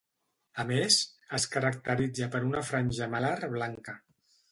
[0.61, 0.95] A més,
[1.37, 3.95] es caracteritza per una franja malar blanca.